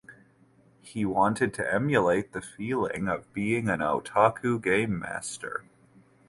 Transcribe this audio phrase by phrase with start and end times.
[0.81, 5.63] He wanted to emulate the feeling of being an "otaku gamemaster".